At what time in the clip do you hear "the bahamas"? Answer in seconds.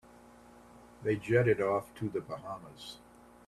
2.09-2.97